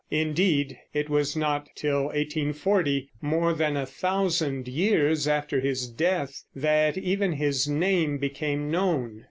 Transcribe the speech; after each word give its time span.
Indeed, 0.09 0.79
it 0.95 1.11
was 1.11 1.35
not 1.37 1.69
till 1.75 2.05
1840, 2.05 3.11
more 3.21 3.53
than 3.53 3.77
a 3.77 3.85
thousand 3.85 4.67
years 4.67 5.27
after 5.27 5.59
his 5.59 5.85
death, 5.87 6.41
that 6.55 6.97
even 6.97 7.33
his 7.33 7.67
name 7.67 8.17
became 8.17 8.71
known. 8.71 9.19